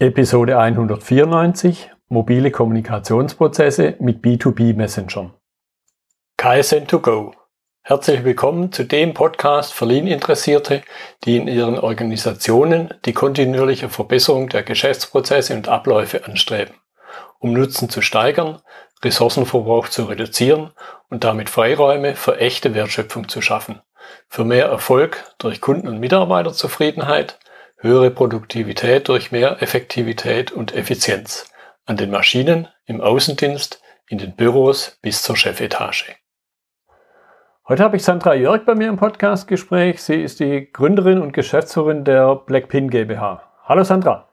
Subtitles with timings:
[0.00, 5.34] Episode 194 Mobile Kommunikationsprozesse mit B2B-Messengern.
[6.38, 7.32] KSN2Go.
[7.82, 10.82] Herzlich willkommen zu dem Podcast für Lean-Interessierte,
[11.24, 16.76] die in ihren Organisationen die kontinuierliche Verbesserung der Geschäftsprozesse und Abläufe anstreben,
[17.40, 18.62] um Nutzen zu steigern,
[19.02, 20.70] Ressourcenverbrauch zu reduzieren
[21.10, 23.82] und damit Freiräume für echte Wertschöpfung zu schaffen,
[24.28, 27.40] für mehr Erfolg durch Kunden- und Mitarbeiterzufriedenheit,
[27.80, 31.48] höhere Produktivität durch mehr Effektivität und Effizienz
[31.86, 36.16] an den Maschinen, im Außendienst, in den Büros bis zur Chefetage.
[37.68, 40.02] Heute habe ich Sandra Jörg bei mir im Podcastgespräch.
[40.02, 43.42] Sie ist die Gründerin und Geschäftsführerin der Blackpin GmbH.
[43.64, 44.28] Hallo Sandra.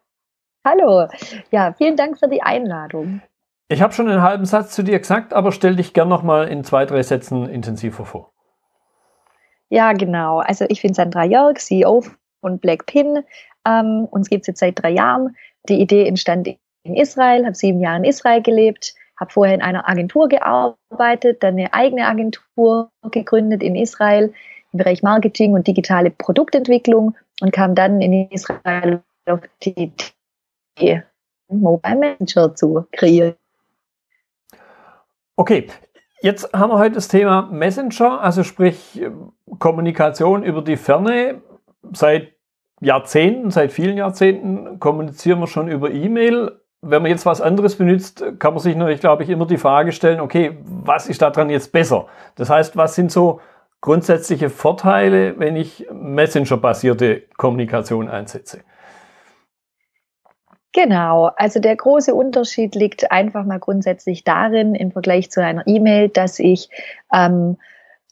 [0.66, 1.08] Hallo.
[1.52, 3.22] Ja, vielen Dank für die Einladung.
[3.68, 6.48] Ich habe schon einen halben Satz zu dir gesagt, aber stell dich gern noch mal
[6.48, 8.34] in zwei, drei Sätzen intensiver vor.
[9.70, 10.40] Ja, genau.
[10.40, 12.04] Also ich bin Sandra Jörg, CEO
[12.42, 13.24] von Blackpin.
[13.66, 15.36] Ähm, uns gibt es jetzt seit drei Jahren.
[15.70, 16.48] Die Idee entstand
[16.84, 21.56] in Israel, habe sieben Jahre in Israel gelebt, habe vorher in einer Agentur gearbeitet, dann
[21.56, 24.34] eine eigene Agentur gegründet in Israel
[24.72, 29.92] im Bereich Marketing und digitale Produktentwicklung und kam dann in Israel auf die
[30.78, 31.04] Idee,
[31.48, 33.36] Mobile Manager zu kreieren.
[35.38, 35.68] Okay,
[36.22, 39.02] jetzt haben wir heute das Thema Messenger, also sprich
[39.60, 41.42] Kommunikation über die Ferne.
[41.94, 42.34] Seit
[42.82, 46.52] Jahrzehnten, seit vielen Jahrzehnten kommunizieren wir schon über E-Mail.
[46.82, 49.92] Wenn man jetzt was anderes benutzt, kann man sich natürlich, glaube ich, immer die Frage
[49.92, 52.08] stellen, okay, was ist daran jetzt besser?
[52.36, 53.40] Das heißt, was sind so
[53.82, 58.62] grundsätzliche Vorteile, wenn ich Messenger-basierte Kommunikation einsetze?
[60.74, 66.10] Genau, also der große Unterschied liegt einfach mal grundsätzlich darin im Vergleich zu einer E-Mail,
[66.10, 66.70] dass ich
[67.14, 67.58] ähm,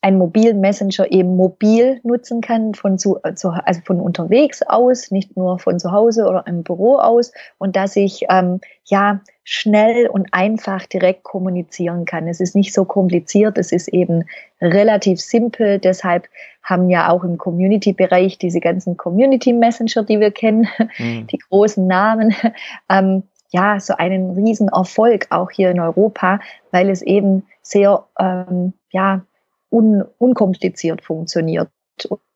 [0.03, 5.59] einen mobilen Messenger eben mobil nutzen kann, von, zu, also von unterwegs aus, nicht nur
[5.59, 10.85] von zu Hause oder im Büro aus und dass ich ähm, ja schnell und einfach
[10.87, 12.27] direkt kommunizieren kann.
[12.27, 14.25] Es ist nicht so kompliziert, es ist eben
[14.59, 15.79] relativ simpel.
[15.79, 16.27] Deshalb
[16.63, 21.27] haben ja auch im Community-Bereich diese ganzen Community-Messenger, die wir kennen, mhm.
[21.27, 22.35] die großen Namen,
[22.89, 26.41] ähm, ja, so einen riesen Erfolg auch hier in Europa,
[26.71, 29.21] weil es eben sehr, ähm, ja,
[29.73, 31.69] un, unkompliziert funktioniert.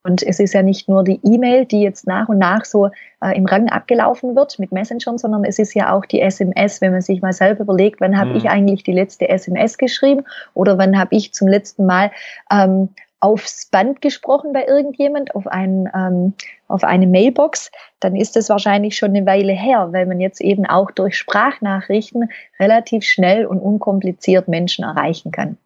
[0.03, 2.89] Und es ist ja nicht nur die E-Mail, die jetzt nach und nach so
[3.21, 6.93] äh, im Rang abgelaufen wird mit Messengern, sondern es ist ja auch die SMS, wenn
[6.93, 8.37] man sich mal selber überlegt, wann habe mhm.
[8.37, 12.11] ich eigentlich die letzte SMS geschrieben oder wann habe ich zum letzten Mal
[12.49, 12.89] ähm,
[13.19, 16.33] aufs Band gesprochen bei irgendjemand, auf, einen, ähm,
[16.67, 20.65] auf eine Mailbox, dann ist das wahrscheinlich schon eine Weile her, weil man jetzt eben
[20.65, 25.57] auch durch Sprachnachrichten relativ schnell und unkompliziert Menschen erreichen kann.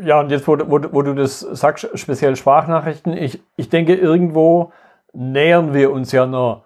[0.00, 4.72] Ja, und jetzt, wo, wo, wo du das sagst, speziell Sprachnachrichten, ich, ich denke, irgendwo
[5.12, 6.64] nähern wir uns ja einer,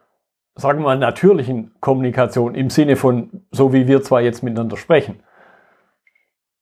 [0.54, 5.20] sagen wir mal, natürlichen Kommunikation im Sinne von, so wie wir zwar jetzt miteinander sprechen.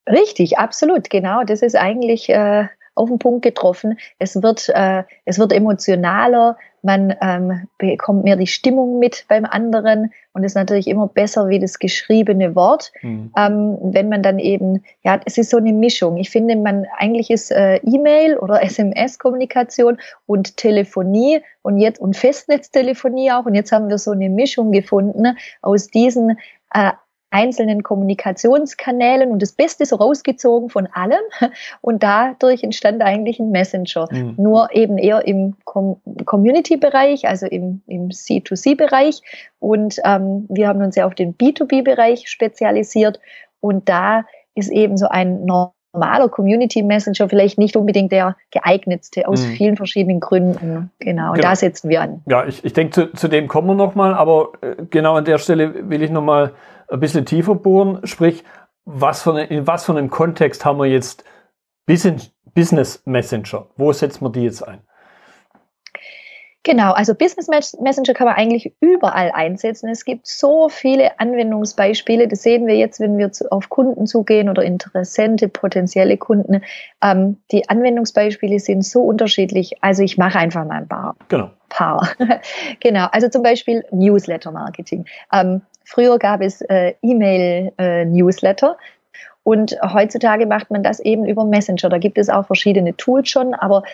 [0.08, 1.42] Richtig, absolut, genau.
[1.44, 3.98] Das ist eigentlich äh, auf den Punkt getroffen.
[4.18, 10.12] Es wird, äh, es wird emotionaler, man ähm, bekommt mehr die Stimmung mit beim anderen
[10.32, 12.92] und ist natürlich immer besser wie das geschriebene Wort.
[13.02, 13.32] Mhm.
[13.36, 16.16] Ähm, wenn man dann eben, ja, es ist so eine Mischung.
[16.16, 23.32] Ich finde, man eigentlich ist äh, E-Mail oder SMS-Kommunikation und Telefonie und jetzt und Festnetztelefonie
[23.32, 23.44] auch.
[23.44, 26.38] Und jetzt haben wir so eine Mischung gefunden aus diesen
[26.72, 26.92] äh,
[27.30, 31.20] einzelnen Kommunikationskanälen und das Beste so rausgezogen von allem.
[31.80, 34.08] Und dadurch entstand eigentlich ein Messenger.
[34.10, 34.34] Mhm.
[34.36, 39.20] Nur eben eher im Com Community-Bereich, also im, im C2C-Bereich.
[39.58, 43.20] Und ähm, wir haben uns ja auf den B2B-Bereich spezialisiert.
[43.60, 49.44] Und da ist eben so ein normaler Community Messenger vielleicht nicht unbedingt der geeignetste aus
[49.44, 49.52] mhm.
[49.52, 50.90] vielen verschiedenen Gründen.
[51.00, 51.34] Genau, genau.
[51.34, 52.22] da setzen wir an.
[52.26, 55.38] Ja, ich, ich denke, zu, zu dem kommen wir nochmal, aber äh, genau an der
[55.38, 56.52] Stelle will ich nochmal
[56.88, 58.44] ein bisschen tiefer bohren, sprich,
[58.84, 61.24] was eine, in was für einem Kontext haben wir jetzt
[61.86, 63.66] Business Messenger?
[63.76, 64.82] Wo setzen wir die jetzt ein?
[66.66, 69.88] Genau, also Business Messenger kann man eigentlich überall einsetzen.
[69.88, 72.26] Es gibt so viele Anwendungsbeispiele.
[72.26, 76.62] Das sehen wir jetzt, wenn wir auf Kunden zugehen oder Interessente, potenzielle Kunden.
[77.00, 79.76] Ähm, die Anwendungsbeispiele sind so unterschiedlich.
[79.80, 81.14] Also ich mache einfach mal ein paar.
[81.28, 81.50] Genau.
[81.68, 82.08] Paar.
[82.80, 85.04] genau, also zum Beispiel Newsletter Marketing.
[85.32, 88.76] Ähm, früher gab es äh, E-Mail-Newsletter.
[88.78, 88.84] Äh,
[89.42, 91.88] und heutzutage macht man das eben über Messenger.
[91.88, 93.84] Da gibt es auch verschiedene Tools schon, aber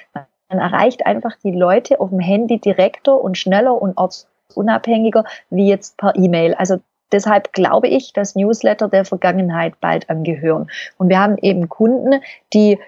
[0.48, 5.98] man erreicht einfach die Leute auf dem Handy direkter und schneller und ortsunabhängiger wie jetzt
[5.98, 6.54] per E-Mail.
[6.54, 6.78] Also
[7.12, 10.70] deshalb glaube ich, dass Newsletter der Vergangenheit bald angehören.
[10.96, 12.22] Und wir haben eben Kunden,
[12.54, 12.78] die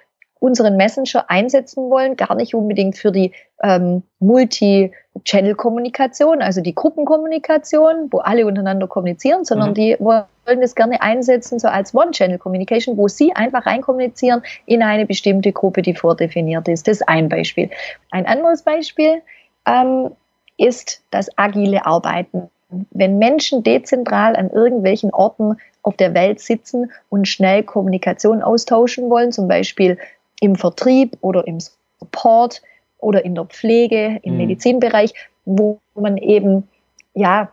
[0.41, 3.33] unseren Messenger einsetzen wollen, gar nicht unbedingt für die
[3.63, 9.75] ähm, Multi-Channel-Kommunikation, also die Gruppenkommunikation, wo alle untereinander kommunizieren, sondern mhm.
[9.75, 10.27] die wollen
[10.61, 15.95] das gerne einsetzen so als One-Channel-Communication, wo sie einfach reinkommunizieren in eine bestimmte Gruppe, die
[15.95, 16.87] vordefiniert ist.
[16.87, 17.71] Das ist ein Beispiel.
[18.11, 19.23] Ein anderes Beispiel
[19.67, 20.11] ähm,
[20.59, 22.51] ist das agile Arbeiten.
[22.91, 29.33] Wenn Menschen dezentral an irgendwelchen Orten auf der Welt sitzen und schnell Kommunikation austauschen wollen,
[29.33, 29.99] zum Beispiel
[30.41, 31.59] im Vertrieb oder im
[32.01, 32.63] Support
[32.99, 34.39] oder in der Pflege, im mhm.
[34.39, 35.13] Medizinbereich,
[35.45, 36.69] wo man eben
[37.15, 37.51] ja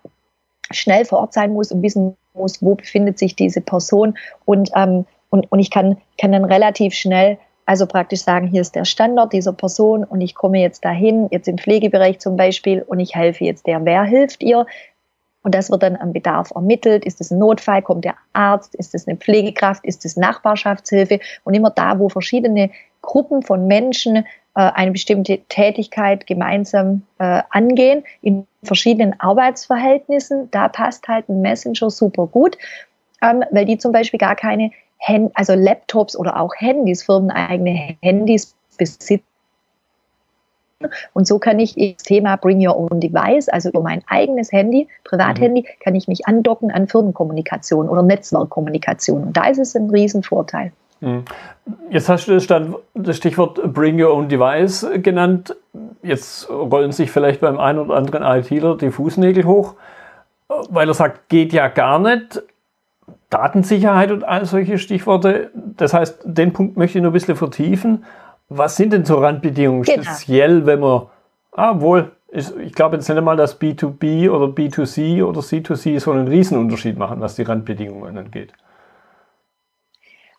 [0.72, 5.06] schnell vor Ort sein muss und wissen muss, wo befindet sich diese Person und ähm,
[5.32, 9.32] und, und ich kann, kann dann relativ schnell also praktisch sagen, hier ist der Standort
[9.34, 13.46] dieser Person und ich komme jetzt dahin, jetzt im Pflegebereich zum Beispiel, und ich helfe
[13.46, 13.86] jetzt der.
[13.86, 14.66] Wer hilft ihr?
[15.44, 17.06] Und das wird dann am Bedarf ermittelt.
[17.06, 17.82] Ist es ein Notfall?
[17.82, 18.76] Kommt der Arzt?
[18.76, 19.84] Ist es eine Pflegekraft?
[19.84, 21.20] Ist es Nachbarschaftshilfe?
[21.44, 22.70] Und immer da, wo verschiedene
[23.02, 24.24] Gruppen von Menschen äh,
[24.54, 32.28] eine bestimmte Tätigkeit gemeinsam äh, angehen, in verschiedenen Arbeitsverhältnissen, da passt halt ein Messenger super
[32.28, 32.58] gut,
[33.22, 34.72] ähm, weil die zum Beispiel gar keine
[35.02, 39.24] Hand also Laptops oder auch Handys, firmeneigene Handys besitzen
[41.14, 44.88] und so kann ich das Thema Bring Your Own Device, also über mein eigenes Handy,
[45.04, 45.84] Privathandy, mhm.
[45.84, 49.24] kann ich mich andocken an Firmenkommunikation oder Netzwerkkommunikation.
[49.24, 50.72] Und da ist es ein Riesenvorteil.
[51.02, 51.26] Mhm.
[51.90, 52.38] Jetzt hast du
[52.94, 55.56] das Stichwort Bring Your Own Device genannt.
[56.04, 59.76] Jetzt rollen sich vielleicht beim einen oder anderen ITler die Fußnägel hoch,
[60.70, 62.42] weil er sagt, geht ja gar nicht.
[63.30, 65.52] Datensicherheit und all solche Stichworte.
[65.56, 68.04] Das heißt, den Punkt möchte ich nur ein bisschen vertiefen.
[68.54, 70.04] Was sind denn so Randbedingungen, genau.
[70.04, 71.08] speziell wenn man,
[71.54, 76.12] ah, wohl, ist, ich glaube jetzt nicht einmal, dass B2B oder B2C oder C2C so
[76.12, 78.52] einen Riesenunterschied machen, was die Randbedingungen angeht.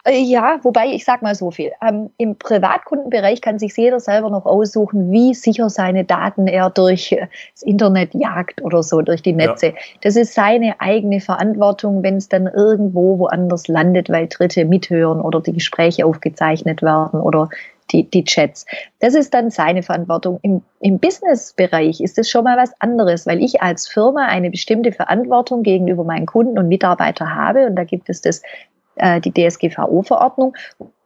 [0.04, 1.70] Äh, ja, wobei ich sage mal so viel.
[1.80, 7.12] Ähm, Im Privatkundenbereich kann sich jeder selber noch aussuchen, wie sicher seine Daten er durch
[7.12, 9.68] äh, das Internet jagt oder so, durch die Netze.
[9.68, 9.72] Ja.
[10.02, 15.40] Das ist seine eigene Verantwortung, wenn es dann irgendwo woanders landet, weil Dritte mithören oder
[15.40, 17.48] die Gespräche aufgezeichnet werden oder
[17.92, 18.66] die, die Chats.
[19.00, 20.38] Das ist dann seine Verantwortung.
[20.42, 24.92] Im, im Business-Bereich ist es schon mal was anderes, weil ich als Firma eine bestimmte
[24.92, 27.66] Verantwortung gegenüber meinen Kunden und Mitarbeitern habe.
[27.66, 28.42] Und da gibt es das,
[28.96, 30.54] äh, die DSGVO-Verordnung.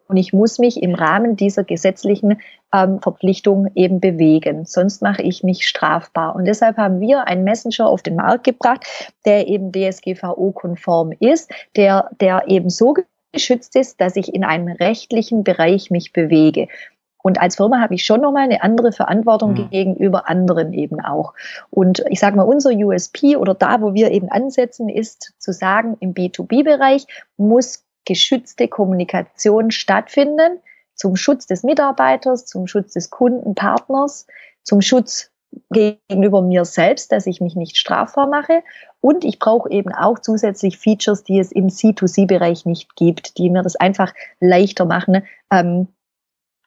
[0.08, 2.40] Und ich muss mich im Rahmen dieser gesetzlichen
[2.72, 4.64] ähm, Verpflichtung eben bewegen.
[4.64, 6.36] Sonst mache ich mich strafbar.
[6.36, 8.86] Und deshalb haben wir einen Messenger auf den Markt gebracht,
[9.24, 12.94] der eben DSGVO-konform ist, der, der eben so
[13.36, 16.68] geschützt ist, dass ich in einem rechtlichen Bereich mich bewege.
[17.22, 19.70] Und als Firma habe ich schon nochmal eine andere Verantwortung mhm.
[19.70, 21.34] gegenüber anderen eben auch.
[21.70, 25.96] Und ich sage mal, unser USP oder da, wo wir eben ansetzen, ist zu sagen,
[26.00, 27.06] im B2B-Bereich
[27.36, 30.60] muss geschützte Kommunikation stattfinden
[30.94, 34.26] zum Schutz des Mitarbeiters, zum Schutz des Kundenpartners,
[34.62, 35.30] zum Schutz
[35.70, 38.62] gegenüber mir selbst, dass ich mich nicht strafbar mache.
[39.00, 43.62] Und ich brauche eben auch zusätzlich Features, die es im C2C-Bereich nicht gibt, die mir
[43.62, 45.88] das einfach leichter machen, ähm,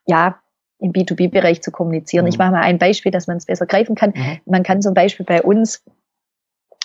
[0.06, 0.40] ja,
[0.80, 2.26] im B2B-Bereich zu kommunizieren.
[2.26, 2.30] Mhm.
[2.30, 4.14] Ich mache mal ein Beispiel, dass man es besser greifen kann.
[4.16, 4.40] Mhm.
[4.46, 5.84] Man kann zum Beispiel bei uns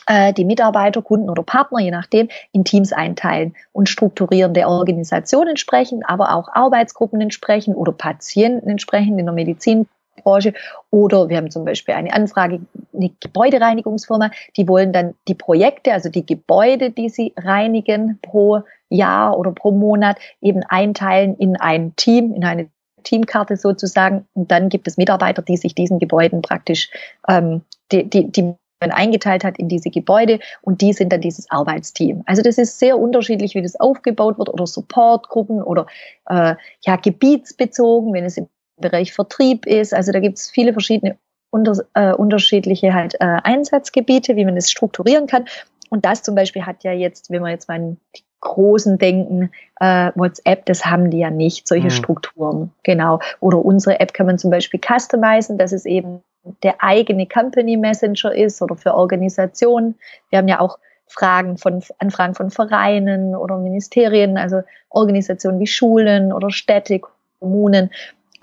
[0.06, 5.46] äh, die Mitarbeiter, Kunden oder Partner, je nachdem, in Teams einteilen und strukturieren der Organisation
[5.46, 9.86] entsprechend, aber auch Arbeitsgruppen entsprechend oder Patienten entsprechend in der Medizin
[10.22, 10.54] Branche.
[10.90, 12.60] Oder wir haben zum Beispiel eine Anfrage,
[12.92, 19.38] eine Gebäudereinigungsfirma, die wollen dann die Projekte, also die Gebäude, die sie reinigen pro Jahr
[19.38, 22.68] oder pro Monat, eben einteilen in ein Team, in eine
[23.02, 24.26] Teamkarte sozusagen.
[24.34, 26.90] Und dann gibt es Mitarbeiter, die sich diesen Gebäuden praktisch,
[27.28, 27.62] ähm,
[27.92, 32.22] die, die, die man eingeteilt hat in diese Gebäude und die sind dann dieses Arbeitsteam.
[32.26, 35.86] Also das ist sehr unterschiedlich, wie das aufgebaut wird oder Supportgruppen oder
[36.28, 39.94] äh, ja gebietsbezogen, wenn es im Bereich Vertrieb ist.
[39.94, 41.16] Also da gibt es viele verschiedene
[41.50, 45.44] unter, äh, unterschiedliche halt äh, Einsatzgebiete, wie man es strukturieren kann.
[45.90, 49.50] Und das zum Beispiel hat ja jetzt, wenn wir jetzt mal an die großen denken,
[49.80, 51.90] äh, WhatsApp, das haben die ja nicht, solche mhm.
[51.90, 52.72] Strukturen.
[52.82, 53.20] Genau.
[53.40, 56.22] Oder unsere App kann man zum Beispiel customizen, dass es eben
[56.62, 59.94] der eigene Company Messenger ist oder für Organisationen.
[60.30, 66.32] Wir haben ja auch Fragen von, Anfragen von Vereinen oder Ministerien, also Organisationen wie Schulen
[66.32, 67.00] oder Städte,
[67.38, 67.90] Kommunen.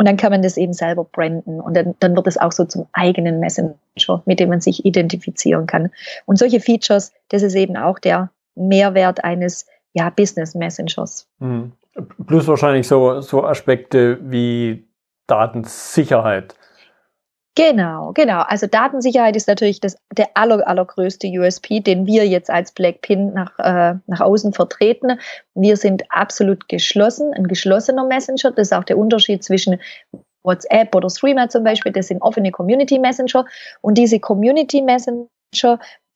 [0.01, 2.65] Und dann kann man das eben selber branden und dann, dann wird es auch so
[2.65, 3.75] zum eigenen Messenger,
[4.25, 5.91] mit dem man sich identifizieren kann.
[6.25, 11.27] Und solche Features, das ist eben auch der Mehrwert eines ja, Business Messengers.
[11.38, 11.74] Mhm.
[12.25, 14.88] Plus wahrscheinlich so, so Aspekte wie
[15.27, 16.55] Datensicherheit.
[17.55, 18.43] Genau, genau.
[18.43, 23.60] Also Datensicherheit ist natürlich das, der aller, allergrößte USP, den wir jetzt als Blackpin nach,
[23.60, 25.20] äh, nach außen vertreten.
[25.53, 28.51] Wir sind absolut geschlossen, ein geschlossener Messenger.
[28.51, 29.81] Das ist auch der Unterschied zwischen
[30.43, 31.91] WhatsApp oder Streamer zum Beispiel.
[31.91, 33.46] Das sind offene Community Messenger.
[33.81, 35.27] Und diese Community Messenger,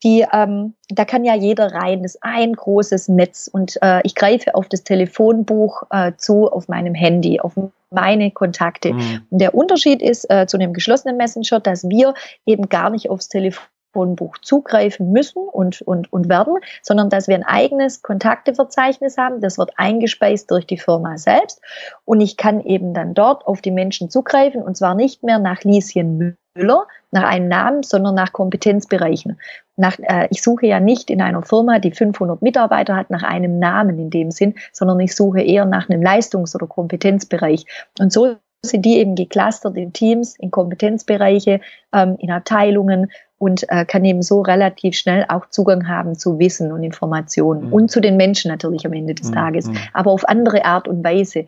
[0.04, 2.02] die, ähm, da kann ja jeder rein.
[2.02, 6.68] Das ist ein großes Netz und äh, ich greife auf das Telefonbuch äh, zu, auf
[6.68, 7.54] meinem Handy, auf
[7.90, 8.92] meine Kontakte.
[8.92, 9.26] Mhm.
[9.30, 13.28] Und der Unterschied ist äh, zu einem geschlossenen Messenger, dass wir eben gar nicht aufs
[13.28, 19.40] Telefonbuch zugreifen müssen und, und, und werden, sondern dass wir ein eigenes Kontakteverzeichnis haben.
[19.40, 21.62] Das wird eingespeist durch die Firma selbst
[22.04, 25.62] und ich kann eben dann dort auf die Menschen zugreifen und zwar nicht mehr nach
[25.62, 29.38] Lieschen Müller Müller nach einem Namen, sondern nach Kompetenzbereichen.
[29.76, 33.58] Nach, äh, ich suche ja nicht in einer Firma, die 500 Mitarbeiter hat, nach einem
[33.58, 37.66] Namen in dem Sinn, sondern ich suche eher nach einem Leistungs- oder Kompetenzbereich.
[37.98, 41.60] Und so sind die eben geclustert in Teams, in Kompetenzbereiche,
[41.92, 46.72] ähm, in Abteilungen und äh, kann eben so relativ schnell auch Zugang haben zu Wissen
[46.72, 47.72] und Informationen mhm.
[47.72, 49.34] und zu den Menschen natürlich am Ende des mhm.
[49.34, 49.76] Tages, mhm.
[49.92, 51.46] aber auf andere Art und Weise.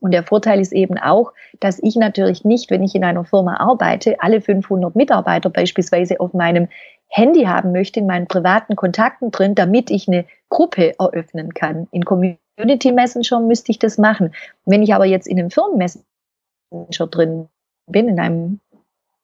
[0.00, 3.56] Und der Vorteil ist eben auch, dass ich natürlich nicht, wenn ich in einer Firma
[3.56, 6.68] arbeite, alle 500 Mitarbeiter beispielsweise auf meinem
[7.10, 11.88] Handy haben möchte, in meinen privaten Kontakten drin, damit ich eine Gruppe eröffnen kann.
[11.90, 14.32] In Community Messenger müsste ich das machen.
[14.64, 17.48] Wenn ich aber jetzt in einem Firmenmessenger drin
[17.86, 18.60] bin, in einem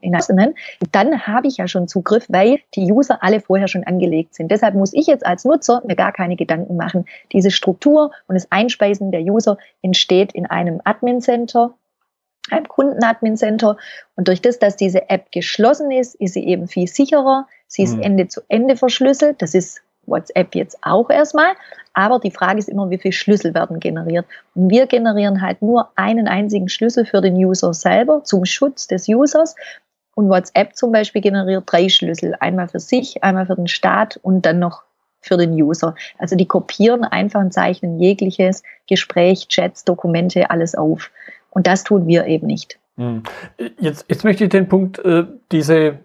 [0.00, 0.54] in Einzelnen,
[0.92, 4.50] dann habe ich ja schon Zugriff, weil die User alle vorher schon angelegt sind.
[4.50, 7.06] Deshalb muss ich jetzt als Nutzer mir gar keine Gedanken machen.
[7.32, 11.74] Diese Struktur und das Einspeisen der User entsteht in einem Admin Center,
[12.50, 13.78] einem Kunden-Admin Center.
[14.16, 17.46] Und durch das, dass diese App geschlossen ist, ist sie eben viel sicherer.
[17.66, 18.02] Sie ist mhm.
[18.02, 19.42] Ende zu Ende verschlüsselt.
[19.42, 21.54] Das ist WhatsApp jetzt auch erstmal.
[21.94, 24.26] Aber die Frage ist immer, wie viele Schlüssel werden generiert.
[24.54, 29.08] Und wir generieren halt nur einen einzigen Schlüssel für den User selber zum Schutz des
[29.08, 29.54] Users.
[30.14, 32.34] Und WhatsApp zum Beispiel generiert drei Schlüssel.
[32.40, 34.82] Einmal für sich, einmal für den Staat und dann noch
[35.20, 35.94] für den User.
[36.18, 41.10] Also die kopieren einfach und zeichnen jegliches Gespräch, Chats, Dokumente, alles auf.
[41.50, 42.78] Und das tun wir eben nicht.
[42.96, 43.24] Hm.
[43.78, 45.98] Jetzt, jetzt möchte ich den Punkt, äh, diese,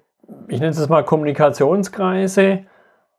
[0.48, 2.66] ich nenne es mal Kommunikationskreise,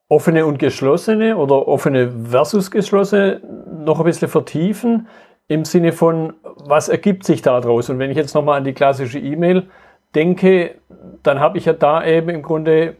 [0.08, 3.40] offene und geschlossene oder offene versus geschlossene,
[3.84, 5.08] noch ein bisschen vertiefen
[5.48, 7.90] im Sinne von, was ergibt sich daraus?
[7.90, 9.64] Und wenn ich jetzt nochmal an die klassische E-Mail
[10.14, 10.76] denke,
[11.22, 12.96] dann habe ich ja da eben im Grunde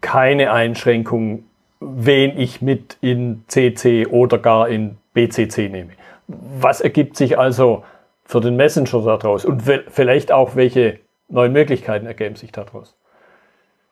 [0.00, 1.44] keine Einschränkung,
[1.80, 5.92] wen ich mit in CC oder gar in BCC nehme.
[6.26, 7.84] Was ergibt sich also
[8.24, 12.96] für den Messenger daraus und vielleicht auch welche neuen Möglichkeiten ergeben sich daraus?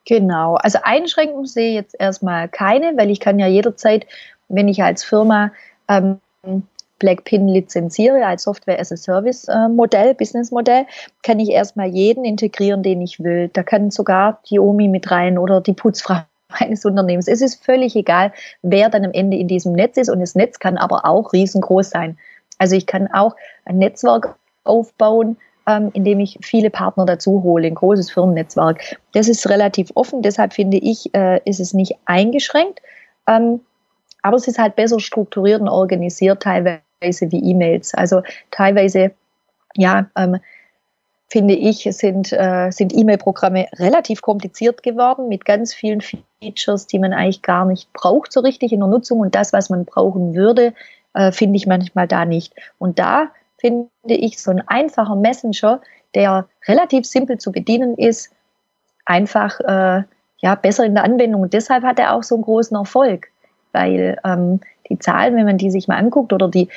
[0.08, 4.06] Genau, also Einschränkungen sehe ich jetzt erstmal keine, weil ich kann ja jederzeit,
[4.48, 5.52] wenn ich als Firma
[5.86, 6.18] ähm,
[6.98, 10.86] Blackpin lizenziere als Software as a Service äh, Modell, Business Modell,
[11.22, 13.50] kann ich erstmal jeden integrieren, den ich will.
[13.52, 17.28] Da kann sogar die Omi mit rein oder die Putzfrau eines Unternehmens.
[17.28, 20.58] Es ist völlig egal, wer dann am Ende in diesem Netz ist und das Netz
[20.58, 22.16] kann aber auch riesengroß sein.
[22.56, 23.36] Also ich kann auch
[23.66, 25.36] ein Netzwerk aufbauen,
[25.68, 28.98] ähm, indem ich viele Partner dazu hole, ein großes Firmennetzwerk.
[29.12, 32.80] Das ist relativ offen, deshalb finde ich, äh, ist es nicht eingeschränkt.
[33.28, 33.60] Ähm,
[34.22, 36.80] aber es ist halt besser strukturiert und organisiert teilweise
[37.30, 37.94] wie E-Mails.
[37.94, 39.12] Also teilweise,
[39.76, 40.38] ja, ähm,
[41.28, 47.12] finde ich, sind, äh, sind E-Mail-Programme relativ kompliziert geworden mit ganz vielen Features, die man
[47.12, 49.20] eigentlich gar nicht braucht so richtig in der Nutzung.
[49.20, 50.72] Und das, was man brauchen würde,
[51.12, 52.54] äh, finde ich manchmal da nicht.
[52.78, 53.28] Und da
[53.58, 55.80] finde ich so ein einfacher Messenger,
[56.14, 58.30] der relativ simpel zu bedienen ist,
[59.04, 60.02] einfach äh,
[60.38, 61.42] ja besser in der Anwendung.
[61.42, 63.28] Und deshalb hat er auch so einen großen Erfolg,
[63.72, 66.68] weil ähm, die Zahlen, wenn man die sich mal anguckt oder die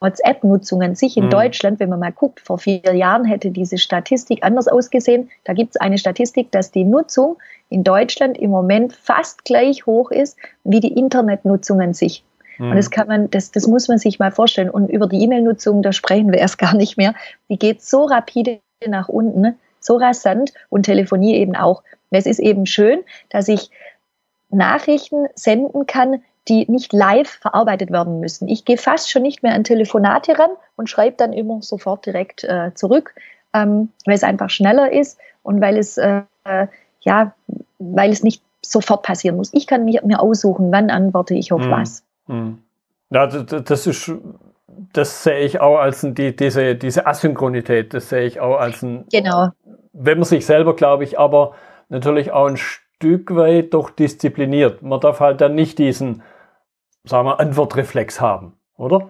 [0.00, 1.30] WhatsApp-Nutzung an sich in mhm.
[1.30, 5.30] Deutschland, wenn man mal guckt, vor vier Jahren hätte diese Statistik anders ausgesehen.
[5.44, 7.36] Da gibt es eine Statistik, dass die Nutzung
[7.68, 12.24] in Deutschland im Moment fast gleich hoch ist wie die Internetnutzung an sich.
[12.58, 12.70] Mhm.
[12.70, 14.70] Und das kann man, das, das muss man sich mal vorstellen.
[14.70, 17.14] Und über die E-Mail-Nutzung, da sprechen wir erst gar nicht mehr.
[17.48, 21.82] Die geht so rapide nach unten, so rasant und Telefonie eben auch.
[22.10, 23.70] Es ist eben schön, dass ich
[24.50, 28.48] Nachrichten senden kann, die nicht live verarbeitet werden müssen.
[28.48, 32.44] Ich gehe fast schon nicht mehr an Telefonate ran und schreibe dann immer sofort direkt
[32.44, 33.14] äh, zurück,
[33.54, 36.22] ähm, weil es einfach schneller ist und weil es äh,
[37.00, 37.34] ja,
[37.78, 39.52] weil es nicht sofort passieren muss.
[39.52, 41.70] Ich kann mir, mir aussuchen, wann antworte ich auf mhm.
[41.70, 42.04] was.
[42.26, 42.58] Mhm.
[43.10, 44.10] Ja, das ist
[44.92, 48.82] das sehe ich auch als ein, die, diese, diese Asynchronität, das sehe ich auch als
[48.82, 49.50] ein, genau.
[49.92, 51.54] wenn man sich selber, glaube ich, aber
[51.88, 54.82] natürlich auch ein Stück weit doch diszipliniert.
[54.82, 56.22] Man darf halt dann nicht diesen
[57.04, 59.08] sagen wir, Antwortreflex haben, oder?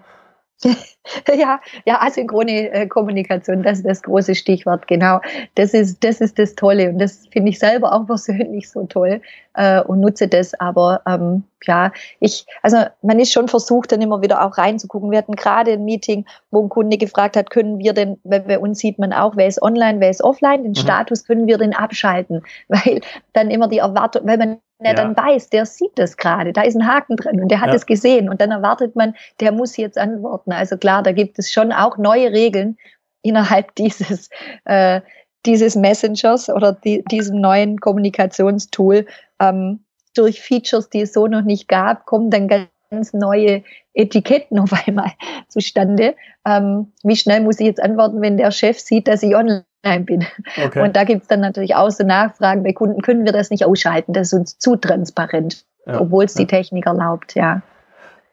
[1.35, 5.21] ja, ja, asynchrone äh, Kommunikation, das ist das große Stichwort, genau.
[5.55, 9.21] Das ist, das ist das Tolle und das finde ich selber auch persönlich so toll
[9.55, 10.55] äh, und nutze das.
[10.55, 15.11] Aber ähm, ja, ich, also man ist schon versucht, dann immer wieder auch reinzugucken.
[15.11, 18.59] Wir hatten gerade ein Meeting, wo ein Kunde gefragt hat, können wir denn, weil bei
[18.59, 20.77] uns sieht man auch, wer ist online, wer ist offline, den mhm.
[20.77, 23.01] Status können wir denn abschalten, weil
[23.33, 24.97] dann immer die Erwartung, weil man der ja.
[24.97, 27.87] dann weiß, der sieht das gerade, da ist ein Haken drin und der hat es
[27.87, 30.53] gesehen und dann erwartet man, der muss jetzt antworten.
[30.53, 32.77] Also klar, da gibt es schon auch neue Regeln
[33.23, 34.29] innerhalb dieses,
[34.65, 35.01] äh,
[35.47, 39.07] dieses Messengers oder die, diesem neuen Kommunikationstool.
[39.41, 39.85] Ähm,
[40.15, 43.63] durch Features, die es so noch nicht gab, kommen dann ganz neue
[43.95, 45.13] Etiketten auf einmal
[45.49, 46.15] zustande.
[46.47, 50.25] Ähm, wie schnell muss ich jetzt antworten, wenn der Chef sieht, dass ich online bin?
[50.65, 50.83] Okay.
[50.83, 53.65] Und da gibt es dann natürlich auch so Nachfragen bei Kunden, können wir das nicht
[53.65, 54.13] ausschalten?
[54.13, 56.01] Das ist uns zu transparent, ja.
[56.01, 57.63] obwohl es die Technik erlaubt, ja.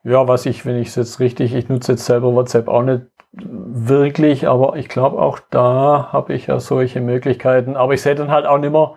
[0.03, 3.01] Ja, was ich, wenn ich es jetzt richtig, ich nutze jetzt selber WhatsApp auch nicht
[3.31, 7.75] wirklich, aber ich glaube auch da habe ich ja solche Möglichkeiten.
[7.75, 8.95] Aber ich sehe dann halt auch nicht mehr,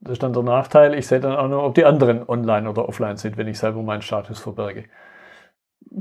[0.00, 2.88] das ist dann der Nachteil, ich sehe dann auch nur, ob die anderen online oder
[2.88, 4.84] offline sind, wenn ich selber meinen Status verberge.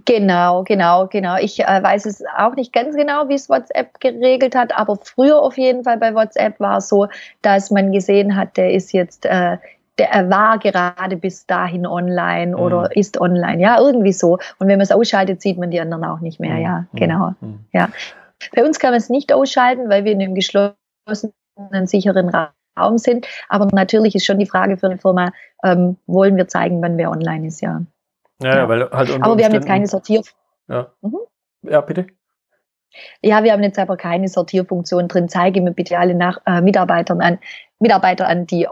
[0.05, 1.37] Genau, genau, genau.
[1.37, 5.39] Ich äh, weiß es auch nicht ganz genau, wie es WhatsApp geregelt hat, aber früher
[5.41, 7.07] auf jeden Fall bei WhatsApp war es so,
[7.41, 9.57] dass man gesehen hat, der ist jetzt, äh,
[9.99, 12.99] der er war gerade bis dahin online oder mhm.
[12.99, 14.39] ist online, ja, irgendwie so.
[14.57, 16.61] Und wenn man es ausschaltet, sieht man die anderen auch nicht mehr, mhm.
[16.61, 16.97] ja, mhm.
[16.97, 17.59] genau, mhm.
[17.71, 17.89] ja.
[18.55, 21.33] Bei uns kann man es nicht ausschalten, weil wir in einem geschlossenen,
[21.83, 23.27] sicheren Raum sind.
[23.47, 25.31] Aber natürlich ist schon die Frage für eine Firma,
[25.63, 27.83] ähm, wollen wir zeigen, wann wer online ist, ja.
[28.41, 28.69] Ja, ja.
[28.69, 30.21] weil halt Aber wir haben jetzt keine Sortier.
[30.67, 30.91] Ja.
[31.01, 31.17] Mhm.
[31.63, 32.07] ja, bitte.
[33.21, 35.29] Ja, wir haben jetzt aber keine Sortierfunktion drin.
[35.29, 37.39] Zeige mir bitte alle nach, äh, Mitarbeitern an,
[37.79, 38.69] Mitarbeiter an, die äh,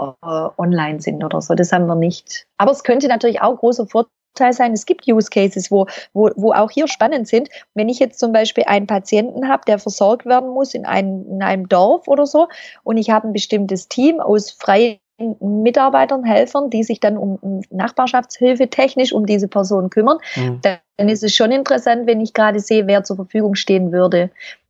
[0.58, 1.56] online sind oder so.
[1.56, 2.46] Das haben wir nicht.
[2.58, 4.74] Aber es könnte natürlich auch großer Vorteil sein.
[4.74, 7.50] Es gibt Use Cases, wo, wo, wo auch hier spannend sind.
[7.74, 11.44] Wenn ich jetzt zum Beispiel einen Patienten habe, der versorgt werden muss in einem, in
[11.44, 12.48] einem Dorf oder so,
[12.84, 15.01] und ich habe ein bestimmtes Team aus freien
[15.40, 20.60] Mitarbeitern, Helfern, die sich dann um Nachbarschaftshilfe technisch um diese Person kümmern, mhm.
[20.62, 24.30] dann ist es schon interessant, wenn ich gerade sehe, wer zur Verfügung stehen würde.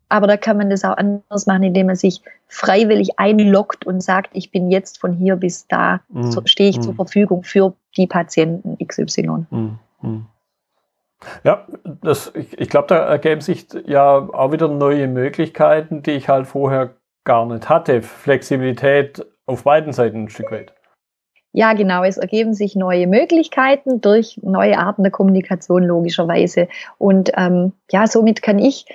[0.09, 4.31] Aber da kann man das auch anders machen, indem man sich freiwillig einloggt und sagt,
[4.33, 6.31] ich bin jetzt von hier bis da, mhm.
[6.31, 6.81] so stehe ich mhm.
[6.81, 9.45] zur Verfügung für die Patienten XY.
[9.49, 9.79] Mhm.
[10.01, 10.25] mhm.
[11.43, 11.67] Ja,
[12.01, 16.47] das, ich, ich glaube, da ergeben sich ja auch wieder neue Möglichkeiten, die ich halt
[16.47, 18.01] vorher gar nicht hatte.
[18.01, 20.73] Flexibilität auf beiden Seiten ein Stück weit.
[21.53, 22.03] Ja, genau.
[22.03, 26.69] Es ergeben sich neue Möglichkeiten durch neue Arten der Kommunikation logischerweise.
[26.97, 28.85] Und ähm, ja, somit kann ich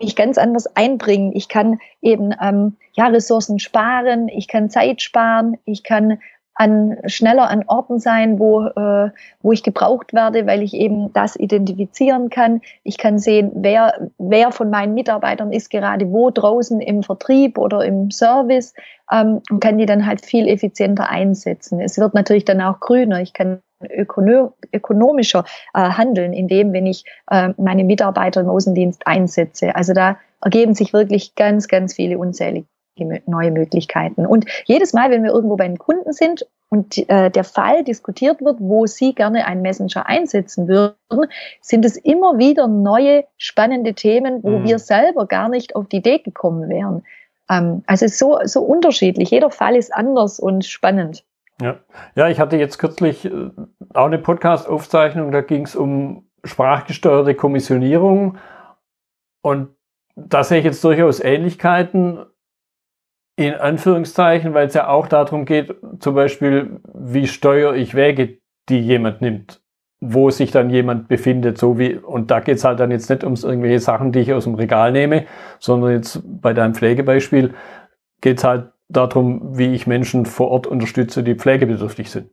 [0.00, 1.32] mich ganz anders einbringen.
[1.34, 6.20] Ich kann eben ähm, ja Ressourcen sparen, ich kann Zeit sparen, ich kann
[6.58, 9.10] an schneller an Orten sein, wo, äh,
[9.42, 12.60] wo ich gebraucht werde, weil ich eben das identifizieren kann.
[12.82, 17.84] Ich kann sehen, wer, wer von meinen Mitarbeitern ist gerade wo draußen im Vertrieb oder
[17.84, 18.74] im Service
[19.12, 21.80] ähm, und kann die dann halt viel effizienter einsetzen.
[21.80, 23.20] Es wird natürlich dann auch grüner.
[23.20, 25.44] Ich kann ökono ökonomischer
[25.74, 29.76] äh, handeln, indem wenn ich äh, meine Mitarbeiter im Außendienst einsetze.
[29.76, 32.66] Also da ergeben sich wirklich ganz, ganz viele unzählige
[33.26, 34.26] neue Möglichkeiten.
[34.26, 38.40] Und jedes Mal, wenn wir irgendwo bei einem Kunden sind und äh, der Fall diskutiert
[38.42, 40.94] wird, wo Sie gerne einen Messenger einsetzen würden,
[41.60, 44.64] sind es immer wieder neue spannende Themen, wo mhm.
[44.64, 47.04] wir selber gar nicht auf die Idee gekommen wären.
[47.48, 49.30] Ähm, also es ist so, so unterschiedlich.
[49.30, 51.24] Jeder Fall ist anders und spannend.
[51.60, 51.78] Ja,
[52.14, 53.50] ja ich hatte jetzt kürzlich äh,
[53.94, 58.38] auch eine Podcast-Aufzeichnung, da ging es um sprachgesteuerte Kommissionierung.
[59.42, 59.70] Und
[60.14, 62.26] da sehe ich jetzt durchaus Ähnlichkeiten
[63.38, 68.80] in Anführungszeichen, weil es ja auch darum geht, zum Beispiel, wie steuere ich Wege, die
[68.80, 69.62] jemand nimmt,
[70.00, 73.22] wo sich dann jemand befindet, so wie, und da geht es halt dann jetzt nicht
[73.22, 75.26] um irgendwelche Sachen, die ich aus dem Regal nehme,
[75.60, 77.54] sondern jetzt bei deinem Pflegebeispiel
[78.20, 82.30] geht es halt darum, wie ich Menschen vor Ort unterstütze, die pflegebedürftig sind.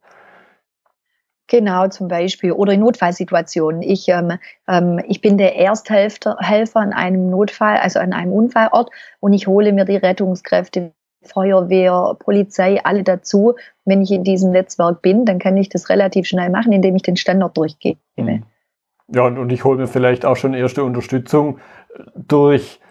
[1.55, 2.51] Genau, zum Beispiel.
[2.51, 3.81] Oder in Notfallsituationen.
[3.81, 4.33] Ich, ähm,
[4.67, 8.89] ähm, ich bin der Ersthelfer Helfer an einem Notfall, also an einem Unfallort
[9.21, 10.91] und ich hole mir die Rettungskräfte,
[11.23, 13.55] Feuerwehr, Polizei, alle dazu.
[13.85, 17.03] Wenn ich in diesem Netzwerk bin, dann kann ich das relativ schnell machen, indem ich
[17.03, 17.99] den Standard durchgebe.
[18.17, 18.43] Mhm.
[19.07, 21.59] Ja, und, und ich hole mir vielleicht auch schon erste Unterstützung
[22.15, 22.81] durch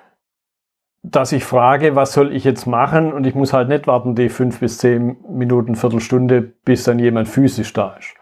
[1.03, 4.31] dass ich frage, was soll ich jetzt machen und ich muss halt nicht warten, die
[4.31, 8.15] fünf bis zehn Minuten, Viertelstunde, bis dann jemand physisch da ist.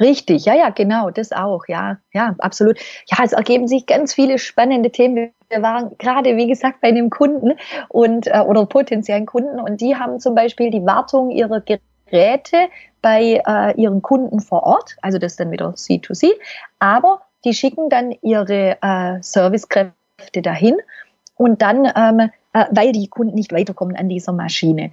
[0.00, 2.78] Richtig, ja, ja, genau, das auch, ja, ja, absolut.
[3.06, 5.32] Ja, es ergeben sich ganz viele spannende Themen.
[5.48, 7.52] Wir waren gerade, wie gesagt, bei einem Kunden
[7.88, 12.68] und äh, oder potenziellen Kunden und die haben zum Beispiel die Wartung ihrer Geräte
[13.02, 16.30] bei äh, ihren Kunden vor Ort, also das dann wieder C2C,
[16.80, 20.76] aber die schicken dann ihre äh, Servicekräfte dahin
[21.36, 24.90] und dann, ähm, äh, weil die Kunden nicht weiterkommen an dieser Maschine.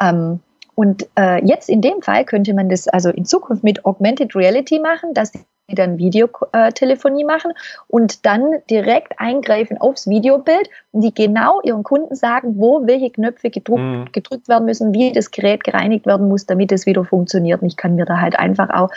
[0.00, 0.40] Ähm,
[0.74, 4.80] und äh, jetzt in dem Fall könnte man das also in Zukunft mit Augmented Reality
[4.80, 7.52] machen, dass die dann Videotelefonie machen
[7.88, 13.50] und dann direkt eingreifen aufs Videobild und die genau ihren Kunden sagen, wo welche Knöpfe
[13.50, 14.08] gedruckt, mhm.
[14.12, 17.62] gedrückt werden müssen, wie das Gerät gereinigt werden muss, damit es wieder funktioniert.
[17.62, 18.90] Und ich kann mir da halt einfach auch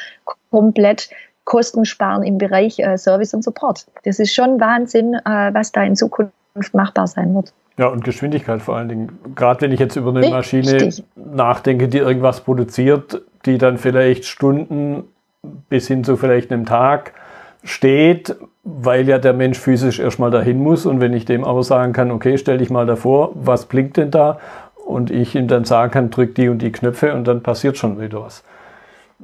[0.50, 1.10] komplett
[1.46, 3.86] Kosten sparen im Bereich äh, Service und Support.
[4.04, 6.34] Das ist schon Wahnsinn, äh, was da in Zukunft
[6.74, 7.54] machbar sein wird.
[7.78, 9.20] Ja, und Geschwindigkeit vor allen Dingen.
[9.36, 10.34] Gerade wenn ich jetzt über eine Richtig.
[10.34, 15.04] Maschine nachdenke, die irgendwas produziert, die dann vielleicht Stunden
[15.70, 17.13] bis hin zu vielleicht einem Tag
[17.63, 20.86] steht, weil ja der Mensch physisch erstmal dahin muss.
[20.86, 24.12] Und wenn ich dem aber sagen kann, okay, stell dich mal davor, was blinkt denn
[24.12, 24.40] da?
[24.86, 28.00] Und ich ihm dann sagen kann, drück die und die Knöpfe und dann passiert schon
[28.02, 28.44] wieder was.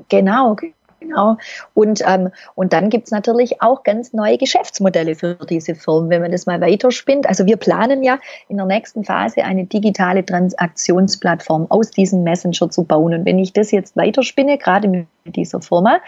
[0.09, 0.55] Genau,
[1.03, 1.37] Genau.
[1.73, 6.31] Und, ähm, und dann gibt's natürlich auch ganz neue Geschäftsmodelle für diese Firmen, wenn man
[6.31, 7.27] das mal weiterspinnt.
[7.27, 12.83] Also wir planen ja in der nächsten Phase eine digitale Transaktionsplattform aus diesem Messenger zu
[12.85, 13.13] bauen.
[13.13, 15.99] Und wenn ich das jetzt weiterspinne, gerade mit dieser Firma,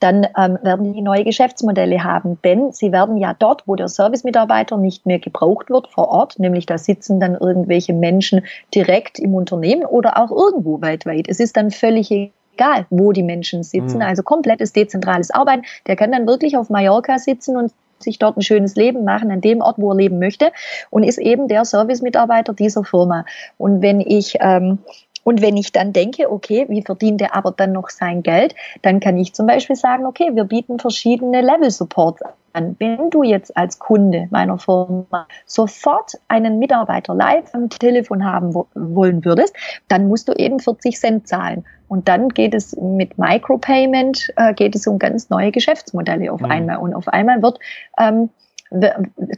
[0.00, 2.38] dann ähm, werden die neue Geschäftsmodelle haben.
[2.44, 6.66] Denn sie werden ja dort, wo der Servicemitarbeiter nicht mehr gebraucht wird vor Ort, nämlich
[6.66, 11.26] da sitzen dann irgendwelche Menschen direkt im Unternehmen oder auch irgendwo weltweit.
[11.28, 13.98] Es ist dann völlig egal, wo die Menschen sitzen.
[13.98, 14.02] Mhm.
[14.02, 15.62] Also komplettes dezentrales Arbeiten.
[15.86, 19.40] Der kann dann wirklich auf Mallorca sitzen und sich dort ein schönes Leben machen, an
[19.40, 20.52] dem Ort, wo er leben möchte
[20.90, 23.24] und ist eben der Servicemitarbeiter dieser Firma.
[23.56, 24.78] Und wenn ich ähm,
[25.26, 29.00] und wenn ich dann denke, okay, wie verdient er aber dann noch sein Geld, dann
[29.00, 32.76] kann ich zum Beispiel sagen, okay, wir bieten verschiedene Level Supports an.
[32.78, 39.24] Wenn du jetzt als Kunde meiner Firma sofort einen Mitarbeiter live am Telefon haben wollen
[39.24, 39.56] würdest,
[39.88, 41.64] dann musst du eben 40 Cent zahlen.
[41.88, 46.52] Und dann geht es mit Micropayment, äh, geht es um ganz neue Geschäftsmodelle auf mhm.
[46.52, 46.76] einmal.
[46.76, 47.58] Und auf einmal wird
[47.98, 48.30] ähm,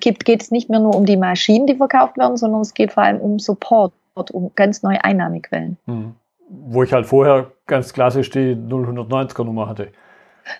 [0.01, 2.92] geht, geht es nicht mehr nur um die Maschinen, die verkauft werden, sondern es geht
[2.92, 3.94] vor allem um Support
[4.31, 5.78] um ganz neue Einnahmequellen.
[5.87, 6.14] Mhm.
[6.48, 9.92] Wo ich halt vorher ganz klassisch die 0190er Nummer hatte.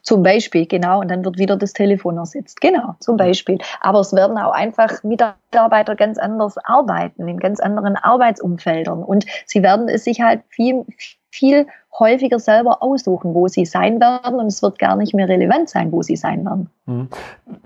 [0.03, 2.61] Zum Beispiel, genau, und dann wird wieder das Telefon ersetzt.
[2.61, 3.59] Genau, zum Beispiel.
[3.81, 9.03] Aber es werden auch einfach Mitarbeiter ganz anders arbeiten, in ganz anderen Arbeitsumfeldern.
[9.03, 10.85] Und sie werden es sich halt viel,
[11.31, 11.67] viel
[11.99, 15.91] häufiger selber aussuchen, wo sie sein werden und es wird gar nicht mehr relevant sein,
[15.93, 16.71] wo sie sein werden.
[16.87, 17.09] Hm.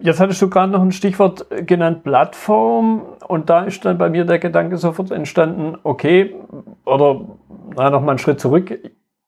[0.00, 4.24] Jetzt hattest du gerade noch ein Stichwort genannt, Plattform und da ist dann bei mir
[4.24, 6.34] der Gedanke sofort entstanden, okay,
[6.84, 7.20] oder
[7.76, 8.78] na, noch mal einen Schritt zurück.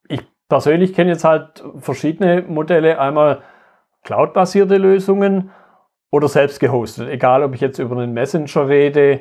[0.09, 3.41] Ich persönlich kenne jetzt halt verschiedene Modelle, einmal
[4.03, 5.51] Cloud-basierte Lösungen
[6.11, 9.21] oder selbst gehostet, egal ob ich jetzt über einen Messenger rede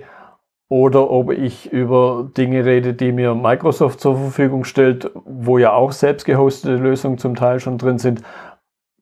[0.70, 5.92] oder ob ich über Dinge rede, die mir Microsoft zur Verfügung stellt, wo ja auch
[5.92, 8.22] selbst gehostete Lösungen zum Teil schon drin sind.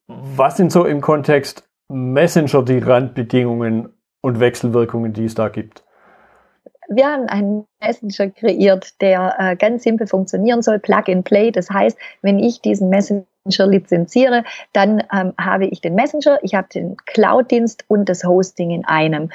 [0.07, 3.89] Was sind so im Kontext Messenger die Randbedingungen
[4.21, 5.83] und Wechselwirkungen, die es da gibt?
[6.89, 11.51] Wir haben einen Messenger kreiert, der äh, ganz simpel funktionieren soll, Plug and Play.
[11.51, 13.25] Das heißt, wenn ich diesen Messenger
[13.65, 14.43] lizenziere,
[14.73, 19.29] dann ähm, habe ich den Messenger, ich habe den Cloud-Dienst und das Hosting in einem.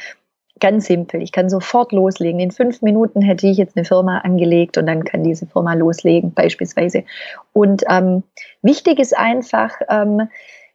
[0.59, 1.23] Ganz simpel.
[1.23, 2.41] Ich kann sofort loslegen.
[2.41, 6.33] In fünf Minuten hätte ich jetzt eine Firma angelegt und dann kann diese Firma loslegen,
[6.33, 7.05] beispielsweise.
[7.53, 8.23] Und ähm,
[8.63, 10.29] wichtig ist einfach, ähm,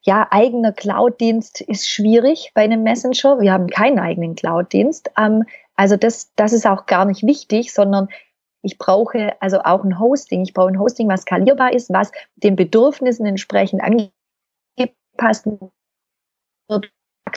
[0.03, 3.39] ja, eigener Cloud-Dienst ist schwierig bei einem Messenger.
[3.39, 5.11] Wir haben keinen eigenen Cloud-Dienst.
[5.17, 8.07] Ähm, also das, das ist auch gar nicht wichtig, sondern
[8.61, 10.43] ich brauche also auch ein Hosting.
[10.43, 15.47] Ich brauche ein Hosting, was skalierbar ist, was den Bedürfnissen entsprechend angepasst
[16.67, 16.91] wird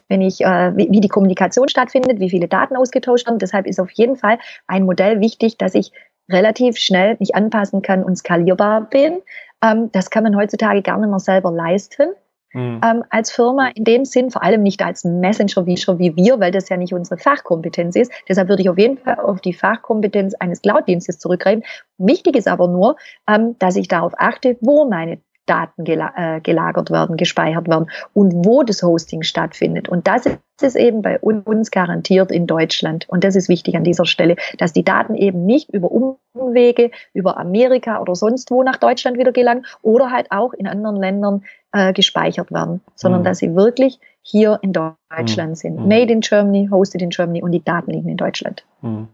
[0.08, 3.38] wenn ich, äh, wie, wie die Kommunikation stattfindet, wie viele Daten ausgetauscht werden.
[3.38, 5.92] Deshalb ist auf jeden Fall ein Modell wichtig, dass ich
[6.30, 9.20] relativ schnell mich anpassen kann und skalierbar bin.
[9.62, 12.08] Ähm, das kann man heutzutage gar nicht mehr selber leisten.
[12.54, 12.80] Mhm.
[12.84, 16.52] Ähm, als Firma in dem Sinn, vor allem nicht als Messenger wie, wie wir, weil
[16.52, 18.12] das ja nicht unsere Fachkompetenz ist.
[18.28, 21.64] Deshalb würde ich auf jeden Fall auf die Fachkompetenz eines Cloud-Dienstes zurückgreifen.
[21.98, 22.96] Wichtig ist aber nur,
[23.28, 28.62] ähm, dass ich darauf achte, wo meine Daten äh, gelagert werden, gespeichert werden und wo
[28.62, 29.88] das Hosting stattfindet.
[29.88, 30.26] Und das
[30.62, 33.08] ist eben bei uns garantiert in Deutschland.
[33.08, 37.38] Und das ist wichtig an dieser Stelle, dass die Daten eben nicht über Umwege, über
[37.38, 41.92] Amerika oder sonst wo nach Deutschland wieder gelangen oder halt auch in anderen Ländern äh,
[41.92, 43.24] gespeichert werden, sondern mhm.
[43.24, 45.54] dass sie wirklich hier in Deutschland mhm.
[45.54, 45.86] sind.
[45.86, 48.64] Made in Germany, hosted in Germany und die Daten liegen in Deutschland.
[48.80, 49.08] Mhm.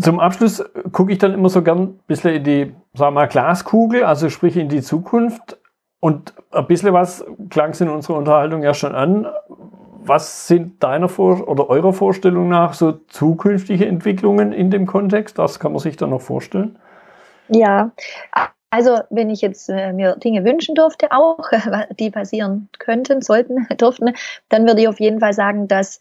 [0.00, 3.28] Zum Abschluss gucke ich dann immer so gern ein bisschen in die, sagen wir mal,
[3.28, 5.58] Glaskugel, also sprich in die Zukunft.
[6.00, 9.26] Und ein bisschen was klang es in unserer Unterhaltung ja schon an.
[10.06, 15.38] Was sind deiner Vor oder eurer Vorstellung nach so zukünftige Entwicklungen in dem Kontext?
[15.38, 16.78] Das kann man sich dann noch vorstellen.
[17.48, 17.90] Ja,
[18.70, 21.50] Also, wenn ich jetzt äh, mir Dinge wünschen durfte, auch,
[21.98, 24.12] die passieren könnten, sollten, durften,
[24.48, 25.98] dann würde ich auf jeden Fall sagen, dass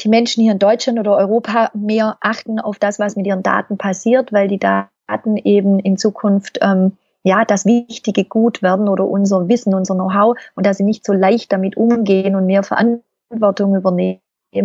[0.00, 3.78] die Menschen hier in Deutschland oder Europa mehr achten auf das, was mit ihren Daten
[3.78, 4.88] passiert, weil die Daten
[5.44, 6.92] eben in Zukunft ähm,
[7.22, 11.12] ja das wichtige Gut werden oder unser Wissen, unser Know-how und dass sie nicht so
[11.12, 14.20] leicht damit umgehen und mehr Verantwortung übernehmen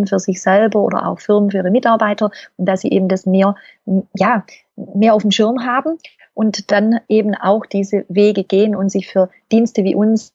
[0.06, 3.56] für sich selber oder auch Firmen für ihre Mitarbeiter und dass sie eben das mehr,
[4.14, 4.44] ja,
[4.76, 5.98] mehr auf dem Schirm haben
[6.34, 10.32] und dann eben auch diese Wege gehen und sich für Dienste wie uns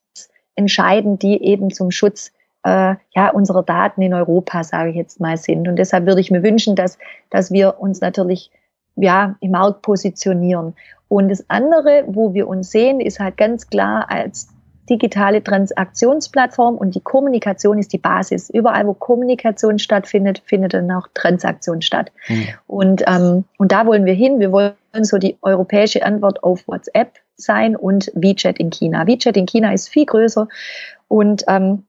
[0.56, 2.32] entscheiden, die eben zum Schutz
[2.63, 5.67] äh, ja, unserer Daten in Europa, sage ich jetzt mal, sind.
[5.67, 6.98] Und deshalb würde ich mir wünschen, dass,
[7.30, 8.52] dass wir uns natürlich
[8.97, 10.75] ja, im Markt positionieren.
[11.07, 14.49] Und das andere, wo wir uns sehen, ist halt ganz klar als
[14.89, 18.49] digitale Transaktionsplattform und die Kommunikation ist die Basis.
[18.49, 22.12] Überall, wo Kommunikation stattfindet, findet dann auch Transaktion statt.
[22.27, 22.47] Mhm.
[22.67, 24.39] Und, ähm, und da wollen wir hin.
[24.39, 29.05] Wir wollen so die europäische Antwort auf WhatsApp sein und WeChat in China.
[29.07, 30.47] WeChat in China ist viel größer
[31.07, 31.83] und ähm,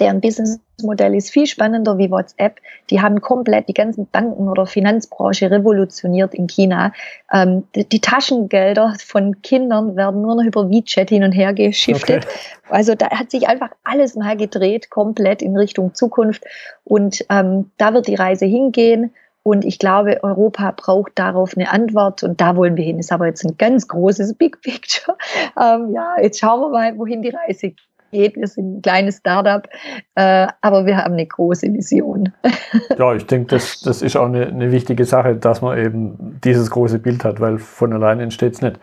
[0.00, 2.60] deren Businessmodell ist viel spannender wie WhatsApp.
[2.90, 6.92] Die haben komplett die ganzen Banken oder Finanzbranche revolutioniert in China.
[7.32, 12.24] Ähm, die, die, Taschengelder von Kindern werden nur noch über WeChat hin und her geschiftet.
[12.24, 12.34] Okay.
[12.70, 16.44] Also da hat sich einfach alles mal gedreht, komplett in Richtung Zukunft.
[16.84, 19.12] Und ähm, da wird die Reise hingehen.
[19.42, 22.98] Und ich glaube, Europa braucht darauf eine Antwort und da wollen wir hin.
[22.98, 25.16] Ist aber jetzt ein ganz großes Big Picture.
[25.56, 27.74] Ähm, ja, jetzt schauen wir mal, wohin die Reise
[28.14, 28.36] geht.
[28.36, 29.68] Wir sind ein kleines Startup,
[30.14, 32.32] äh, aber wir haben eine große Vision.
[32.98, 36.70] ja, ich denke, das, das ist auch eine, eine wichtige Sache, dass man eben dieses
[36.70, 38.78] große Bild hat, weil von alleine entsteht es nicht.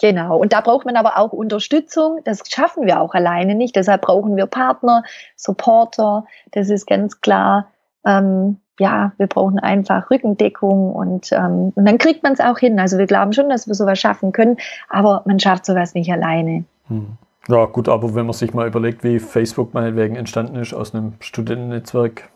[0.00, 0.38] Genau.
[0.38, 2.20] Und da braucht man aber auch Unterstützung.
[2.24, 3.74] Das schaffen wir auch alleine nicht.
[3.74, 5.02] Deshalb brauchen wir Partner,
[5.34, 6.24] Supporter.
[6.52, 7.66] Das ist ganz klar.
[8.06, 12.78] Ähm, ja, wir brauchen einfach Rückendeckung und, ähm, und dann kriegt man es auch hin.
[12.78, 14.56] Also wir glauben schon, dass wir sowas schaffen können,
[14.88, 16.64] aber man schafft sowas nicht alleine.
[16.86, 17.18] Hm.
[17.48, 21.14] Ja, gut, aber wenn man sich mal überlegt, wie Facebook meinetwegen entstanden ist aus einem
[21.20, 22.28] Studentennetzwerk,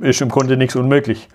[0.00, 1.28] ist im Grunde nichts unmöglich.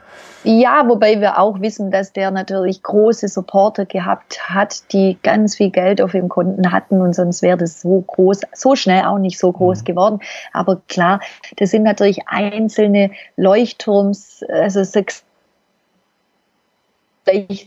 [0.43, 5.71] Ja, wobei wir auch wissen, dass der natürlich große Supporter gehabt hat, die ganz viel
[5.71, 9.39] Geld auf ihren Konten hatten und sonst wäre das so groß, so schnell auch nicht
[9.39, 9.85] so groß mhm.
[9.85, 10.19] geworden.
[10.53, 11.21] Aber klar,
[11.57, 15.23] das sind natürlich einzelne Leuchtturms, also sechs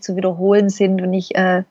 [0.00, 1.64] zu wiederholen sind und ich äh,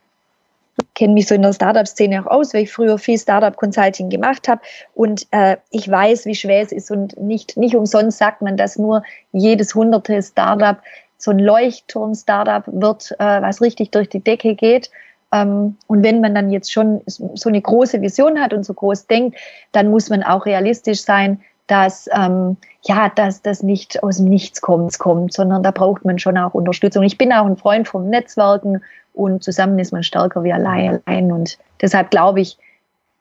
[0.96, 4.62] kenne mich so in der Startup-Szene auch aus, weil ich früher viel Startup-Consulting gemacht habe
[4.94, 8.78] und äh, ich weiß, wie schwer es ist und nicht, nicht umsonst sagt man, dass
[8.78, 10.78] nur jedes hunderte Startup
[11.18, 14.90] so ein Leuchtturm-Startup wird, äh, was richtig durch die Decke geht.
[15.32, 19.08] Ähm, und wenn man dann jetzt schon so eine große Vision hat und so groß
[19.08, 19.38] denkt,
[19.74, 24.62] dann muss man auch realistisch sein, dass ähm, ja, dass das nicht aus dem Nichts
[24.62, 27.04] kommt, kommt, sondern da braucht man schon auch Unterstützung.
[27.04, 28.82] Ich bin auch ein Freund vom Netzwerken
[29.14, 31.32] und zusammen ist man stärker wie allein.
[31.32, 32.58] Und deshalb glaube ich,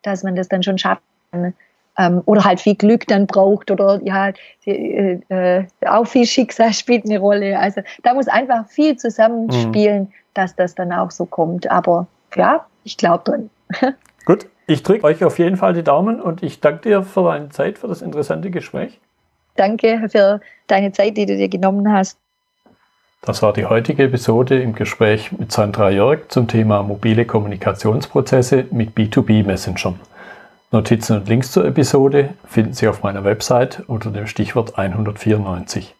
[0.02, 1.02] dass man das dann schon schafft.
[1.32, 4.32] Ähm, oder halt viel Glück dann braucht oder ja,
[4.64, 7.58] die, äh, äh, auch viel Schicksal spielt eine Rolle.
[7.58, 10.12] Also da muss einfach viel zusammenspielen, mhm.
[10.34, 11.68] dass das dann auch so kommt.
[11.70, 13.50] Aber ja, ich glaube dran.
[14.24, 17.48] Gut, ich drücke euch auf jeden Fall die Daumen und ich danke dir für deine
[17.48, 19.00] Zeit, für das interessante Gespräch.
[19.56, 22.16] Danke für deine Zeit, die du dir genommen hast.
[23.22, 28.96] Das war die heutige Episode im Gespräch mit Sandra Jörg zum Thema mobile Kommunikationsprozesse mit
[28.96, 30.00] B2B-Messengern.
[30.70, 35.94] Notizen und Links zur Episode finden Sie auf meiner Website unter dem Stichwort 194.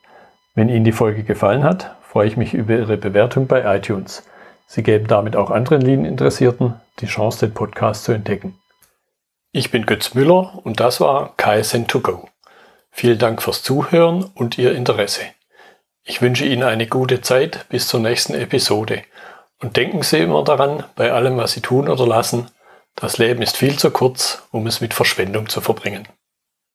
[0.54, 4.24] Wenn Ihnen die Folge gefallen hat, freue ich mich über Ihre Bewertung bei iTunes.
[4.66, 8.58] Sie geben damit auch anderen Linieninteressierten die Chance, den Podcast zu entdecken.
[9.52, 12.28] Ich bin Götz Müller und das war KSN2Go.
[12.90, 15.22] Vielen Dank fürs Zuhören und Ihr Interesse.
[16.10, 19.02] Ich wünsche Ihnen eine gute Zeit bis zur nächsten Episode
[19.60, 22.50] und denken Sie immer daran, bei allem, was Sie tun oder lassen,
[22.96, 26.08] das Leben ist viel zu kurz, um es mit Verschwendung zu verbringen.